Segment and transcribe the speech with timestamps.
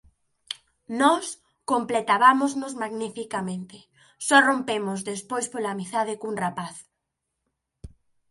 [1.01, 1.25] Nós
[1.71, 3.77] completabámonos magnificamente,
[4.27, 6.75] só rompemos despois pola amizade cun rapaz.